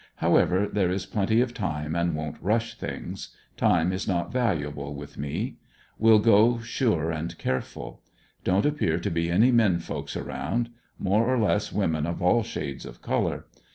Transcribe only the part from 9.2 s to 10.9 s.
any men folks around;